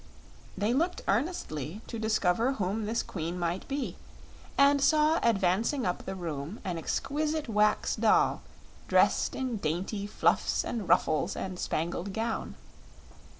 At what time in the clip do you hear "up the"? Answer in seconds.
5.85-6.15